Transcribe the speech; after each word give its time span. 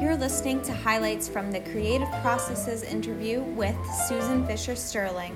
You're 0.00 0.14
listening 0.14 0.62
to 0.62 0.72
highlights 0.72 1.28
from 1.28 1.50
the 1.50 1.60
Creative 1.60 2.08
Process's 2.20 2.82
interview 2.82 3.42
with 3.42 3.74
Susan 4.06 4.46
Fisher 4.46 4.76
Sterling. 4.76 5.34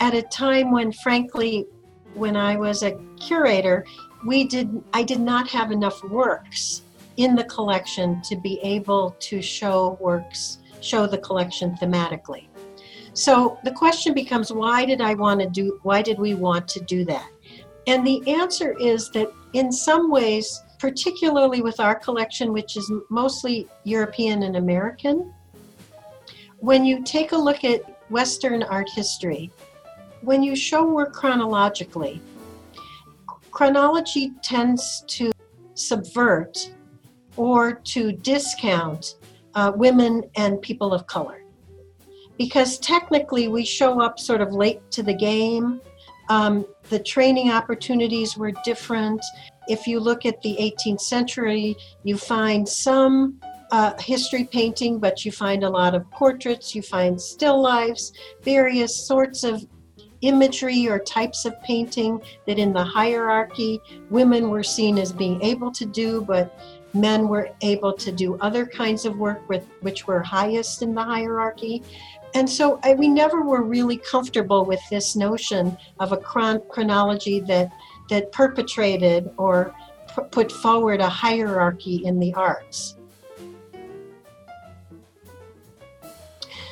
at 0.00 0.14
a 0.14 0.22
time 0.22 0.72
when, 0.72 0.90
frankly, 0.92 1.66
when 2.14 2.36
I 2.36 2.56
was 2.56 2.82
a 2.82 2.98
curator, 3.20 3.84
we 4.26 4.44
did 4.44 4.82
I 4.92 5.02
did 5.02 5.20
not 5.20 5.48
have 5.48 5.70
enough 5.70 6.02
works 6.04 6.82
in 7.16 7.34
the 7.34 7.44
collection 7.44 8.20
to 8.22 8.36
be 8.36 8.58
able 8.62 9.16
to 9.20 9.40
show 9.40 9.98
works, 10.00 10.58
show 10.80 11.06
the 11.06 11.18
collection 11.18 11.76
thematically. 11.76 12.46
So 13.12 13.58
the 13.64 13.72
question 13.72 14.14
becomes 14.14 14.52
why 14.52 14.84
did 14.84 15.00
I 15.00 15.14
want 15.14 15.40
to 15.40 15.48
do 15.48 15.78
why 15.82 16.02
did 16.02 16.18
we 16.18 16.34
want 16.34 16.66
to 16.68 16.80
do 16.80 17.04
that? 17.06 17.28
And 17.86 18.06
the 18.06 18.22
answer 18.30 18.76
is 18.78 19.10
that 19.10 19.32
in 19.52 19.72
some 19.72 20.10
ways, 20.10 20.62
particularly 20.78 21.60
with 21.60 21.80
our 21.80 21.94
collection, 21.94 22.52
which 22.52 22.76
is 22.76 22.90
mostly 23.10 23.68
European 23.84 24.44
and 24.44 24.56
American, 24.56 25.32
when 26.58 26.84
you 26.84 27.02
take 27.02 27.32
a 27.32 27.36
look 27.36 27.64
at 27.64 27.80
Western 28.10 28.62
art 28.62 28.88
history, 28.90 29.50
when 30.22 30.42
you 30.42 30.54
show 30.54 30.84
work 30.86 31.12
chronologically, 31.12 32.20
chronology 33.50 34.32
tends 34.42 35.04
to 35.06 35.32
subvert 35.74 36.72
or 37.36 37.72
to 37.72 38.12
discount 38.12 39.16
uh, 39.54 39.72
women 39.74 40.22
and 40.36 40.60
people 40.62 40.92
of 40.92 41.06
color. 41.06 41.42
Because 42.38 42.78
technically, 42.78 43.48
we 43.48 43.64
show 43.64 44.00
up 44.00 44.18
sort 44.18 44.40
of 44.40 44.52
late 44.52 44.80
to 44.92 45.02
the 45.02 45.14
game. 45.14 45.80
Um, 46.28 46.64
the 46.88 46.98
training 46.98 47.50
opportunities 47.50 48.36
were 48.36 48.52
different. 48.64 49.22
If 49.68 49.86
you 49.86 50.00
look 50.00 50.24
at 50.24 50.40
the 50.42 50.56
18th 50.58 51.00
century, 51.00 51.76
you 52.02 52.16
find 52.16 52.66
some 52.68 53.40
uh, 53.72 53.92
history 53.98 54.44
painting, 54.44 54.98
but 54.98 55.24
you 55.24 55.32
find 55.32 55.64
a 55.64 55.68
lot 55.68 55.94
of 55.94 56.10
portraits, 56.10 56.74
you 56.74 56.82
find 56.82 57.20
still 57.20 57.60
lifes, 57.60 58.12
various 58.42 59.06
sorts 59.06 59.44
of 59.44 59.64
imagery 60.22 60.88
or 60.88 60.98
types 60.98 61.44
of 61.44 61.60
painting 61.62 62.20
that 62.46 62.58
in 62.58 62.72
the 62.72 62.84
hierarchy 62.84 63.80
women 64.10 64.50
were 64.50 64.62
seen 64.62 64.98
as 64.98 65.12
being 65.12 65.40
able 65.42 65.70
to 65.72 65.86
do, 65.86 66.22
but 66.22 66.58
men 66.94 67.28
were 67.28 67.50
able 67.62 67.92
to 67.92 68.12
do 68.12 68.36
other 68.40 68.66
kinds 68.66 69.04
of 69.04 69.16
work 69.16 69.48
with, 69.48 69.66
which 69.80 70.06
were 70.06 70.20
highest 70.22 70.82
in 70.82 70.94
the 70.94 71.02
hierarchy. 71.02 71.82
And 72.34 72.48
so 72.48 72.78
I, 72.82 72.94
we 72.94 73.08
never 73.08 73.42
were 73.42 73.62
really 73.62 73.96
comfortable 73.96 74.64
with 74.64 74.80
this 74.90 75.16
notion 75.16 75.76
of 75.98 76.12
a 76.12 76.16
chron- 76.16 76.62
chronology 76.68 77.40
that, 77.40 77.70
that 78.08 78.30
perpetrated 78.32 79.30
or 79.36 79.74
p- 80.08 80.22
put 80.30 80.52
forward 80.52 81.00
a 81.00 81.08
hierarchy 81.08 82.04
in 82.04 82.18
the 82.18 82.32
arts. 82.34 82.96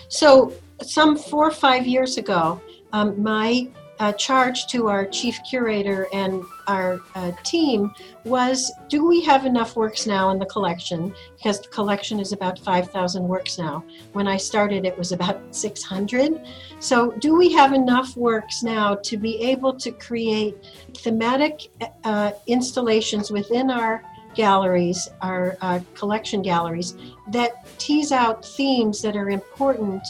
So, 0.09 0.55
some 0.81 1.17
four 1.17 1.49
or 1.49 1.51
five 1.51 1.87
years 1.87 2.17
ago, 2.17 2.61
um, 2.93 3.23
my 3.23 3.69
uh, 4.01 4.13
charge 4.13 4.67
to 4.69 4.89
our 4.89 5.07
chief 5.07 5.39
curator 5.49 6.07
and 6.13 6.43
our 6.67 7.01
uh, 7.15 7.33
team 7.43 7.93
was 8.25 8.71
do 8.89 9.05
we 9.05 9.23
have 9.25 9.45
enough 9.45 9.77
works 9.77 10.07
now 10.07 10.31
in 10.31 10.39
the 10.39 10.47
collection? 10.47 11.13
Because 11.37 11.61
the 11.61 11.69
collection 11.69 12.21
is 12.21 12.33
about 12.33 12.59
5,000 12.61 13.27
works 13.27 13.59
now. 13.59 13.85
When 14.13 14.29
I 14.29 14.37
started, 14.37 14.85
it 14.87 14.97
was 14.97 15.13
about 15.13 15.41
600. 15.55 16.47
So, 16.79 17.13
do 17.13 17.37
we 17.37 17.53
have 17.53 17.73
enough 17.73 18.17
works 18.17 18.63
now 18.63 18.95
to 18.95 19.17
be 19.17 19.41
able 19.43 19.75
to 19.75 19.91
create 19.91 20.57
thematic 20.99 21.71
uh, 22.05 22.33
installations 22.47 23.31
within 23.31 23.71
our 23.71 24.03
galleries, 24.35 25.09
our 25.21 25.57
uh, 25.61 25.81
collection 25.95 26.43
galleries, 26.43 26.95
that 27.33 27.67
tease 27.79 28.13
out 28.13 28.45
themes 28.45 29.03
that 29.03 29.17
are 29.17 29.31
important 29.31 30.03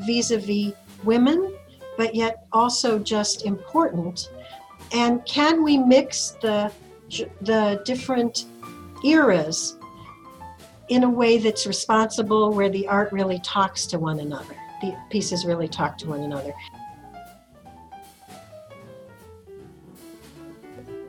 vis 0.00 0.30
a 0.32 0.38
vis 0.38 0.74
women? 1.04 1.54
But 1.96 2.14
yet 2.14 2.46
also 2.52 2.98
just 2.98 3.44
important? 3.44 4.30
And 4.92 5.24
can 5.24 5.62
we 5.62 5.78
mix 5.78 6.36
the, 6.40 6.72
the 7.40 7.82
different 7.84 8.46
eras 9.04 9.76
in 10.88 11.04
a 11.04 11.10
way 11.10 11.38
that's 11.38 11.66
responsible 11.66 12.52
where 12.52 12.68
the 12.68 12.86
art 12.88 13.12
really 13.12 13.40
talks 13.40 13.86
to 13.86 13.98
one 13.98 14.20
another? 14.20 14.56
The 14.80 14.96
pieces 15.10 15.44
really 15.44 15.68
talk 15.68 15.96
to 15.98 16.08
one 16.08 16.20
another. 16.20 16.52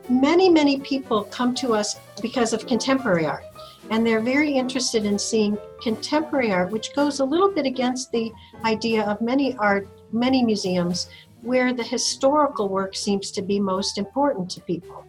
Many, 0.08 0.50
many 0.50 0.80
people 0.80 1.24
come 1.24 1.54
to 1.56 1.72
us 1.72 1.96
because 2.20 2.52
of 2.52 2.66
contemporary 2.66 3.26
art 3.26 3.44
and 3.90 4.06
they're 4.06 4.20
very 4.20 4.52
interested 4.52 5.04
in 5.04 5.18
seeing 5.18 5.58
contemporary 5.82 6.52
art, 6.52 6.70
which 6.70 6.94
goes 6.94 7.20
a 7.20 7.24
little 7.24 7.50
bit 7.50 7.66
against 7.66 8.10
the 8.12 8.32
idea 8.64 9.02
of 9.04 9.20
many 9.20 9.56
art 9.56 9.88
many 10.14 10.42
museums 10.42 11.08
where 11.42 11.74
the 11.74 11.82
historical 11.82 12.68
work 12.68 12.96
seems 12.96 13.30
to 13.32 13.42
be 13.42 13.60
most 13.60 13.98
important 13.98 14.50
to 14.50 14.60
people. 14.62 15.04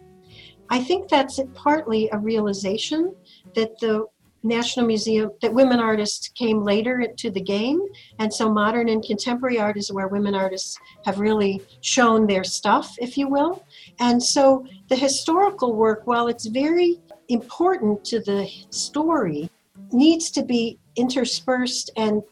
I 0.68 0.82
think 0.82 1.08
that's 1.08 1.40
partly 1.54 2.10
a 2.12 2.18
realization 2.18 3.14
that 3.54 3.78
the 3.78 4.06
National 4.42 4.86
Museum, 4.86 5.30
that 5.42 5.52
women 5.52 5.80
artists 5.80 6.28
came 6.28 6.62
later 6.62 7.06
to 7.16 7.30
the 7.30 7.40
game, 7.40 7.80
and 8.18 8.32
so 8.32 8.52
modern 8.52 8.88
and 8.88 9.02
contemporary 9.02 9.58
art 9.58 9.76
is 9.76 9.92
where 9.92 10.08
women 10.08 10.34
artists 10.34 10.78
have 11.04 11.18
really 11.18 11.62
shown 11.80 12.26
their 12.26 12.44
stuff, 12.44 12.94
if 12.98 13.16
you 13.16 13.28
will. 13.28 13.64
And 13.98 14.22
so 14.22 14.64
the 14.88 14.96
historical 14.96 15.74
work, 15.74 16.02
while 16.06 16.28
it's 16.28 16.46
very 16.46 17.00
important 17.28 18.04
to 18.04 18.20
the 18.20 18.48
story, 18.70 19.50
needs 19.90 20.30
to 20.32 20.44
be 20.44 20.78
interspersed 20.96 21.90
and 21.96 22.22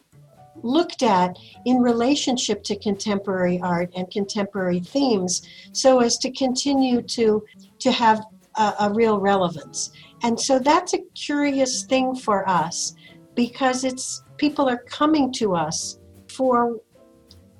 looked 0.65 1.03
at 1.03 1.37
in 1.65 1.77
relationship 1.77 2.63
to 2.63 2.75
contemporary 2.77 3.59
art 3.61 3.91
and 3.95 4.09
contemporary 4.11 4.79
themes 4.79 5.41
so 5.71 5.99
as 5.99 6.17
to 6.17 6.31
continue 6.31 7.01
to 7.01 7.43
to 7.79 7.91
have 7.91 8.21
a, 8.57 8.73
a 8.81 8.93
real 8.93 9.19
relevance 9.19 9.91
and 10.23 10.39
so 10.39 10.59
that's 10.59 10.93
a 10.93 11.03
curious 11.13 11.83
thing 11.83 12.15
for 12.15 12.47
us 12.49 12.95
because 13.35 13.83
it's 13.83 14.23
people 14.37 14.67
are 14.67 14.83
coming 14.89 15.31
to 15.31 15.55
us 15.55 15.99
for 16.27 16.77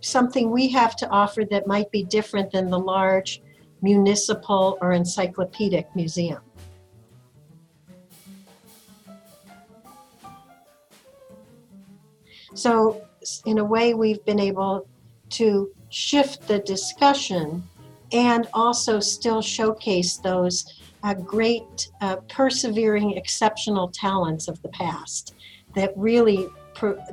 something 0.02 0.52
we 0.52 0.68
have 0.69 0.96
to 0.96 1.10
offer 1.10 1.44
that 1.50 1.68
might 1.68 1.90
be 1.92 2.04
different 2.04 2.52
than 2.52 2.69
the 2.69 2.80
large 2.80 3.42
municipal 3.81 4.78
or 4.81 4.94
encyclopedic 4.94 5.88
museum. 5.96 6.42
So, 12.56 13.06
in 13.46 13.60
a 13.60 13.63
way, 13.63 13.94
we've 13.94 14.24
been 14.25 14.40
able 14.40 14.88
to 15.31 15.69
shift 15.90 16.48
the 16.48 16.60
discussion 16.60 17.63
and 18.12 18.48
also 18.54 19.00
still 19.00 19.42
showcase 19.42 20.18
those 20.18 20.81
uh, 21.04 21.13
great, 21.13 21.90
uh, 22.02 22.16
persevering, 22.30 23.12
exceptional 23.12 23.90
talents 23.90 24.48
of 24.48 24.62
the 24.62 24.69
past 24.69 25.36
that 25.75 25.92
really 25.96 26.48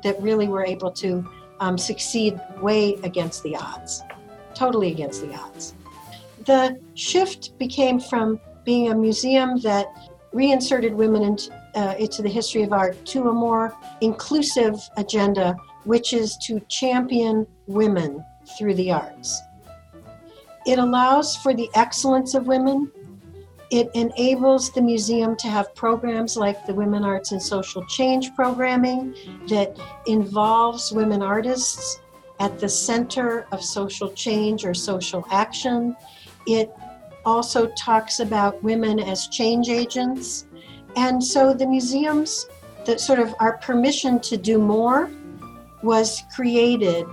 that 0.03 0.17
really 0.21 0.49
were 0.49 0.65
able 0.65 0.91
to 0.91 1.29
um, 1.61 1.79
succeed 1.79 2.41
way 2.61 2.95
against 3.05 3.43
the 3.45 3.55
odds, 3.55 4.03
totally 4.55 4.91
against 4.91 5.23
the 5.23 5.33
odds. 5.35 5.75
The 6.47 6.81
shift 6.95 7.57
became 7.59 8.01
from 8.01 8.41
being 8.65 8.91
a 8.91 8.95
museum 8.95 9.61
that 9.61 9.87
reinserted 10.33 10.95
women 10.95 11.23
into, 11.23 11.53
uh, 11.75 11.95
into 11.99 12.23
the 12.23 12.29
history 12.29 12.63
of 12.63 12.73
art 12.73 13.05
to 13.07 13.29
a 13.29 13.33
more 13.33 13.77
inclusive 14.01 14.77
agenda, 14.97 15.57
which 15.85 16.13
is 16.13 16.37
to 16.47 16.61
champion 16.69 17.47
women 17.67 18.25
through 18.59 18.75
the 18.75 18.91
arts. 18.91 19.41
It 20.67 20.79
allows 20.79 21.37
for 21.37 21.55
the 21.55 21.69
excellence 21.75 22.35
of 22.35 22.47
women. 22.47 22.91
It 23.71 23.91
enables 23.95 24.71
the 24.71 24.83
museum 24.83 25.35
to 25.37 25.49
have 25.49 25.75
programs 25.75 26.37
like 26.37 26.67
the 26.67 26.75
Women 26.75 27.05
Arts 27.05 27.33
and 27.33 27.43
Social 27.43 27.85
Change 27.87 28.35
programming 28.35 29.15
that 29.49 29.77
involves 30.07 30.93
women 30.93 31.23
artists 31.23 32.01
at 32.39 32.59
the 32.59 32.69
center 32.69 33.47
of 33.51 33.63
social 33.63 34.11
change 34.11 34.65
or 34.65 34.75
social 34.75 35.25
action. 35.31 35.97
It 36.47 36.71
also 37.25 37.73
talks 37.79 38.21
about 38.21 38.63
women 38.63 38.99
as 39.01 39.29
change 39.29 39.69
agents. 39.69 40.47
And 40.97 41.23
so 41.23 41.55
the 41.55 41.67
museums, 41.67 42.47
that 42.85 43.01
sort 43.01 43.19
of 43.19 43.35
our 43.41 43.59
permission 43.59 44.21
to 44.21 44.37
do 44.37 44.59
more, 44.59 45.11
was 45.83 46.23
created 46.35 47.07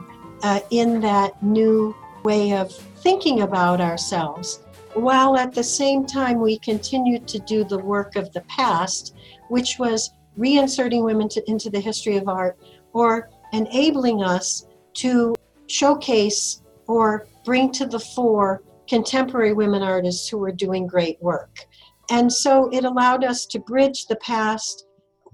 uh, 0.44 0.60
in 0.70 1.02
that 1.02 1.42
new 1.42 1.96
way 2.24 2.54
of 2.54 2.72
thinking 2.72 3.42
about 3.42 3.82
ourselves, 3.82 4.62
while 4.94 5.38
at 5.38 5.54
the 5.54 5.64
same 5.64 6.06
time 6.06 6.40
we 6.40 6.60
continued 6.60 7.28
to 7.28 7.40
do 7.40 7.64
the 7.64 7.78
work 7.78 8.16
of 8.16 8.32
the 8.34 8.42
past, 8.42 9.16
which 9.50 9.78
was 9.80 10.12
reinserting 10.38 11.04
women 11.04 11.30
to, 11.30 11.50
into 11.50 11.70
the 11.70 11.80
history 11.80 12.18
of 12.18 12.28
art 12.28 12.58
or 12.94 13.30
enabling 13.54 14.24
us 14.24 14.68
to 14.94 15.36
showcase 15.68 16.62
or 16.88 17.28
bring 17.46 17.72
to 17.72 17.86
the 17.86 18.00
fore 18.00 18.64
contemporary 18.88 19.54
women 19.54 19.84
artists 19.84 20.28
who 20.28 20.38
were 20.38 20.52
doing 20.52 20.88
great 20.88 21.22
work. 21.22 21.68
And 22.12 22.32
so 22.32 22.70
it 22.72 22.86
allowed 22.86 23.24
us 23.24 23.46
to 23.48 23.60
bridge 23.60 24.08
the 24.08 24.16
past 24.18 24.88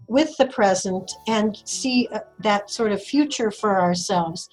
with 0.08 0.36
the 0.38 0.48
present 0.48 1.12
and 1.28 1.58
see 1.66 2.08
uh, 2.12 2.20
that 2.40 2.70
sort 2.70 2.92
of 2.92 3.02
future 3.02 3.52
for 3.52 3.80
ourselves. 3.80 4.50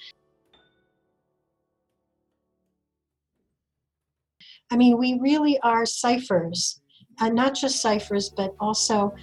I 4.71 4.77
mean, 4.77 4.97
we 4.99 5.19
really 5.21 5.59
are 5.61 5.85
ciphers, 5.85 6.81
and 7.21 7.35
not 7.35 7.55
just 7.55 7.83
ciphers, 7.83 8.31
but 8.31 8.55
also 8.59 9.15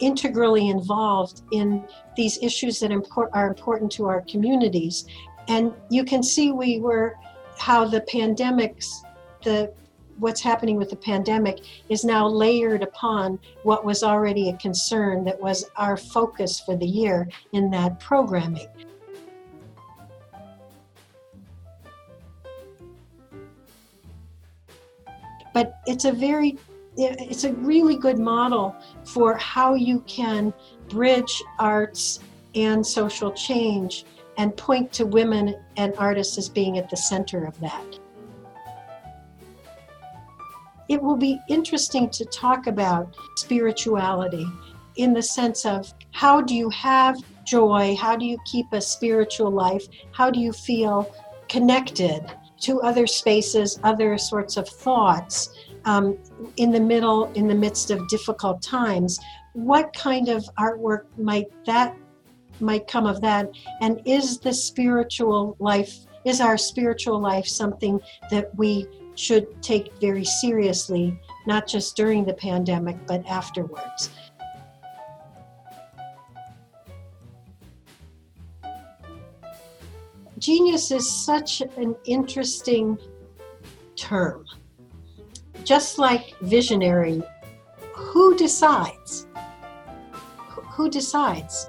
integrally 0.00 0.68
involved 0.68 1.42
in 1.52 1.86
these 2.16 2.42
issues 2.42 2.80
that 2.80 2.90
import, 2.90 3.30
are 3.32 3.46
important 3.46 3.92
to 3.92 4.06
our 4.06 4.22
communities. 4.22 5.06
And 5.46 5.72
you 5.90 6.02
can 6.04 6.24
see 6.24 6.50
we 6.50 6.80
were 6.80 7.14
how 7.56 7.84
the 7.84 8.00
pandemics, 8.00 8.86
the 9.44 9.72
what's 10.18 10.40
happening 10.40 10.76
with 10.76 10.90
the 10.90 10.96
pandemic 10.96 11.60
is 11.88 12.04
now 12.04 12.26
layered 12.26 12.82
upon 12.82 13.38
what 13.62 13.84
was 13.84 14.02
already 14.02 14.48
a 14.48 14.56
concern 14.56 15.24
that 15.24 15.40
was 15.40 15.64
our 15.76 15.96
focus 15.96 16.60
for 16.60 16.76
the 16.76 16.86
year 16.86 17.28
in 17.52 17.70
that 17.70 18.00
programming. 18.00 18.68
but 25.56 25.80
it's 25.86 26.04
a 26.04 26.12
very 26.12 26.58
it's 26.98 27.44
a 27.44 27.52
really 27.54 27.96
good 27.96 28.18
model 28.18 28.76
for 29.04 29.34
how 29.38 29.72
you 29.72 30.00
can 30.00 30.52
bridge 30.90 31.42
arts 31.58 32.20
and 32.54 32.86
social 32.86 33.32
change 33.32 34.04
and 34.36 34.54
point 34.58 34.92
to 34.92 35.06
women 35.06 35.56
and 35.78 35.94
artists 35.96 36.36
as 36.36 36.50
being 36.50 36.76
at 36.76 36.90
the 36.90 36.96
center 36.96 37.46
of 37.46 37.58
that. 37.60 37.98
It 40.88 41.02
will 41.02 41.16
be 41.16 41.40
interesting 41.48 42.10
to 42.10 42.24
talk 42.26 42.66
about 42.66 43.16
spirituality 43.36 44.46
in 44.96 45.12
the 45.12 45.22
sense 45.22 45.66
of 45.66 45.92
how 46.12 46.40
do 46.40 46.54
you 46.54 46.70
have 46.70 47.16
joy? 47.44 47.96
How 48.00 48.16
do 48.16 48.24
you 48.24 48.38
keep 48.44 48.66
a 48.72 48.80
spiritual 48.80 49.50
life? 49.50 49.86
How 50.12 50.30
do 50.30 50.40
you 50.40 50.52
feel 50.52 51.12
connected? 51.48 52.24
to 52.60 52.80
other 52.82 53.06
spaces, 53.06 53.78
other 53.82 54.16
sorts 54.18 54.56
of 54.56 54.68
thoughts 54.68 55.54
um, 55.84 56.18
in 56.56 56.70
the 56.70 56.80
middle, 56.80 57.30
in 57.32 57.46
the 57.46 57.54
midst 57.54 57.90
of 57.90 58.08
difficult 58.08 58.62
times. 58.62 59.20
What 59.52 59.92
kind 59.94 60.28
of 60.28 60.44
artwork 60.58 61.04
might 61.18 61.46
that 61.66 61.96
might 62.60 62.86
come 62.86 63.06
of 63.06 63.20
that? 63.20 63.50
And 63.80 64.00
is 64.06 64.38
the 64.38 64.52
spiritual 64.52 65.56
life, 65.58 65.94
is 66.24 66.40
our 66.40 66.56
spiritual 66.56 67.20
life 67.20 67.46
something 67.46 68.00
that 68.30 68.54
we 68.56 68.86
should 69.16 69.62
take 69.62 69.92
very 70.00 70.24
seriously, 70.24 71.18
not 71.46 71.66
just 71.66 71.96
during 71.96 72.24
the 72.24 72.34
pandemic, 72.34 72.96
but 73.06 73.26
afterwards? 73.26 74.10
genius 80.46 80.92
is 80.92 81.10
such 81.10 81.60
an 81.76 81.96
interesting 82.04 82.96
term. 83.96 84.44
Just 85.64 85.98
like 85.98 86.36
visionary, 86.40 87.20
who 87.92 88.36
decides? 88.36 89.26
Who 90.46 90.88
decides? 90.88 91.68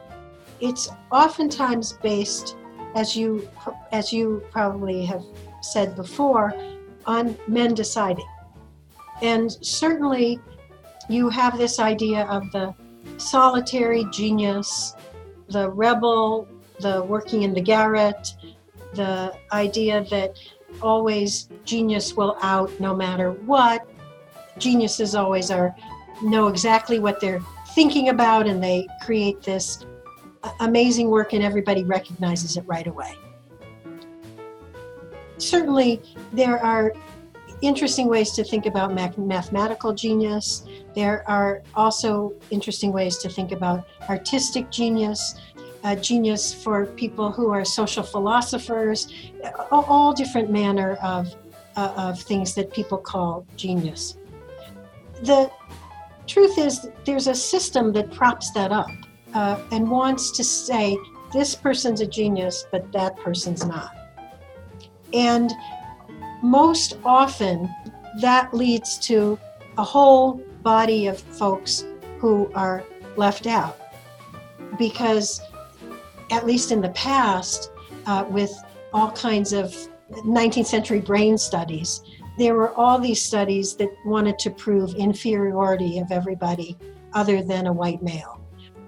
It's 0.60 0.90
oftentimes 1.12 1.94
based, 2.04 2.56
as 2.96 3.16
you 3.16 3.50
as 3.92 4.14
you 4.14 4.44
probably 4.52 5.06
have 5.06 5.24
said 5.62 5.96
before, 5.96 6.54
on 7.08 7.38
men 7.48 7.74
deciding. 7.74 8.28
And 9.22 9.52
certainly 9.62 10.40
you 11.10 11.30
have 11.30 11.58
this 11.58 11.80
idea 11.80 12.26
of 12.26 12.52
the 12.52 12.76
solitary 13.18 14.06
genius, 14.12 14.94
the 15.50 15.70
rebel, 15.70 16.48
the 16.80 17.04
working 17.04 17.44
in 17.44 17.54
the 17.54 17.62
garret, 17.62 18.34
the 18.94 19.34
idea 19.52 20.06
that 20.12 20.38
always 20.82 21.50
genius 21.66 22.16
will 22.16 22.38
out 22.42 22.72
no 22.80 22.96
matter 22.96 23.32
what. 23.32 23.88
Geniuses 24.58 25.16
always 25.16 25.50
are 25.50 25.76
know 26.22 26.48
exactly 26.48 27.00
what 27.00 27.20
they're 27.20 27.42
thinking 27.74 28.10
about 28.10 28.48
and 28.48 28.62
they 28.62 28.88
create 29.04 29.42
this 29.44 29.86
amazing 30.60 31.10
work 31.10 31.34
and 31.34 31.44
everybody 31.44 31.84
recognizes 31.84 32.58
it 32.58 32.64
right 32.68 32.88
away. 32.88 33.14
Certainly, 35.38 36.02
there 36.34 36.64
are 36.64 36.94
interesting 37.62 38.08
ways 38.08 38.32
to 38.34 38.44
think 38.44 38.66
about 38.66 38.94
mathematical 39.18 39.94
genius. 39.94 40.66
There 40.94 41.28
are 41.28 41.64
also 41.76 42.34
interesting 42.52 42.92
ways 42.92 43.18
to 43.20 43.30
think 43.30 43.52
about 43.52 43.88
artistic 44.10 44.70
genius 44.70 45.36
uh, 45.84 45.96
genius 45.96 46.54
for 46.54 46.86
people 46.86 47.32
who 47.32 47.50
are 47.50 47.64
social 47.64 48.04
philosophers, 48.04 49.08
all, 49.72 49.86
all 49.86 50.14
different 50.14 50.50
manner 50.50 50.96
of, 50.96 51.34
uh, 51.76 51.94
of 51.96 52.20
things 52.20 52.54
that 52.56 52.74
people 52.74 52.98
call 52.98 53.46
genius. 53.56 54.18
The 55.24 55.50
truth 56.26 56.58
is, 56.58 56.88
there's 57.06 57.28
a 57.28 57.36
system 57.36 57.94
that 57.94 58.12
props 58.12 58.52
that 58.52 58.72
up 58.72 58.90
uh, 59.34 59.62
and 59.72 59.90
wants 59.90 60.32
to 60.32 60.44
say, 60.44 60.98
this 61.34 61.56
person's 61.56 62.02
a 62.02 62.08
genius, 62.08 62.66
but 62.72 62.92
that 62.92 63.16
person's 63.18 63.66
not. 63.66 63.92
And 65.14 65.54
most 66.42 66.98
often, 67.04 67.74
that 68.22 68.54
leads 68.54 68.98
to 69.00 69.40
a 69.78 69.84
whole 69.84 70.42
body 70.64 71.08
of 71.08 71.20
folks 71.20 71.86
who 72.20 72.52
are 72.54 72.84
left 73.16 73.48
out 73.48 73.78
because 74.78 75.42
at 76.32 76.46
least 76.46 76.72
in 76.72 76.82
the 76.82 76.90
past, 76.90 77.72
uh, 78.06 78.26
with 78.30 78.54
all 78.94 79.12
kinds 79.12 79.54
of 79.54 79.76
19th 80.12 80.66
century 80.66 81.00
brain 81.00 81.38
studies, 81.38 82.02
there 82.38 82.54
were 82.54 82.72
all 82.74 83.00
these 83.00 83.22
studies 83.22 83.76
that 83.76 83.90
wanted 84.06 84.38
to 84.40 84.52
prove 84.52 84.94
inferiority 84.96 86.00
of 86.00 86.12
everybody 86.12 86.78
other 87.14 87.42
than 87.42 87.68
a 87.68 87.74
white 87.74 88.02
male. 88.04 88.40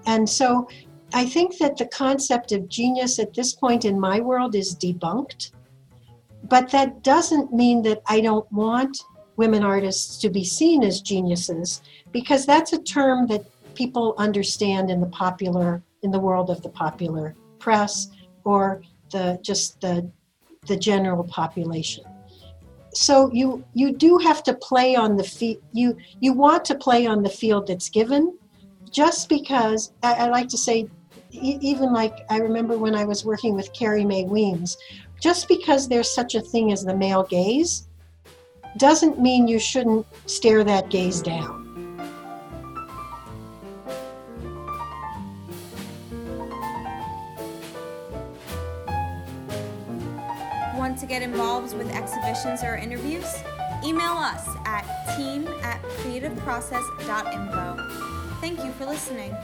And 0.06 0.28
so 0.28 0.68
I 1.12 1.26
think 1.26 1.58
that 1.58 1.76
the 1.76 1.86
concept 1.86 2.52
of 2.52 2.68
genius 2.68 3.18
at 3.18 3.34
this 3.34 3.54
point 3.54 3.84
in 3.84 3.98
my 3.98 4.20
world 4.20 4.54
is 4.54 4.76
debunked. 4.76 5.50
But 6.44 6.70
that 6.70 7.02
doesn't 7.02 7.52
mean 7.52 7.82
that 7.82 8.02
I 8.06 8.20
don't 8.20 8.50
want 8.52 9.02
women 9.36 9.62
artists 9.62 10.18
to 10.18 10.28
be 10.28 10.44
seen 10.44 10.82
as 10.82 11.00
geniuses, 11.00 11.82
because 12.12 12.44
that's 12.44 12.72
a 12.72 12.82
term 12.82 13.26
that 13.28 13.44
people 13.74 14.14
understand 14.18 14.90
in 14.90 15.00
the 15.00 15.06
popular, 15.06 15.82
in 16.02 16.10
the 16.10 16.18
world 16.18 16.50
of 16.50 16.62
the 16.62 16.68
popular 16.68 17.34
press 17.58 18.08
or 18.44 18.82
the 19.10 19.38
just 19.42 19.80
the 19.80 20.10
the 20.66 20.76
general 20.76 21.24
population. 21.24 22.04
So 22.92 23.30
you 23.32 23.64
you 23.74 23.92
do 23.92 24.18
have 24.18 24.42
to 24.44 24.54
play 24.54 24.96
on 24.96 25.16
the 25.16 25.24
field 25.24 25.62
you 25.72 25.96
you 26.20 26.32
want 26.32 26.64
to 26.66 26.74
play 26.74 27.06
on 27.06 27.22
the 27.22 27.30
field 27.30 27.68
that's 27.68 27.88
given 27.88 28.36
just 28.90 29.28
because 29.28 29.92
I, 30.02 30.14
I 30.14 30.28
like 30.28 30.48
to 30.48 30.58
say 30.58 30.88
even 31.32 31.92
like 31.92 32.26
i 32.28 32.38
remember 32.38 32.76
when 32.76 32.94
i 32.96 33.04
was 33.04 33.24
working 33.24 33.54
with 33.54 33.72
carrie 33.72 34.04
mae 34.04 34.24
weems 34.24 34.76
just 35.20 35.48
because 35.48 35.88
there's 35.88 36.12
such 36.12 36.34
a 36.34 36.40
thing 36.40 36.72
as 36.72 36.84
the 36.84 36.96
male 36.96 37.22
gaze 37.22 37.86
doesn't 38.78 39.20
mean 39.20 39.46
you 39.46 39.58
shouldn't 39.58 40.06
stare 40.26 40.64
that 40.64 40.88
gaze 40.90 41.20
down 41.20 41.58
Want 50.76 50.98
to 51.00 51.06
get 51.06 51.22
involved 51.22 51.76
with 51.76 51.94
exhibitions 51.94 52.64
or 52.64 52.76
interviews? 52.76 53.26
Email 53.84 54.12
us 54.12 54.48
at 54.64 54.84
team 55.14 55.46
at 55.62 55.82
creativeprocess.info. 55.82 58.36
Thank 58.40 58.64
you 58.64 58.72
for 58.72 58.86
listening. 58.86 59.36